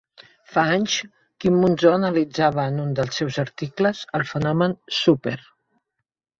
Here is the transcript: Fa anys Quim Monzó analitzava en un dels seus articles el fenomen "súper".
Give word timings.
Fa 0.53 0.61
anys 0.77 0.95
Quim 1.43 1.59
Monzó 1.65 1.91
analitzava 1.99 2.65
en 2.71 2.81
un 2.85 2.97
dels 3.01 3.21
seus 3.23 3.39
articles 3.45 4.03
el 4.21 4.27
fenomen 4.33 4.77
"súper". 5.05 5.39